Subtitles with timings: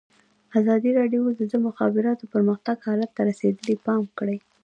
[0.59, 4.37] ازادي راډیو د د مخابراتو پرمختګ حالت ته رسېدلي پام کړی.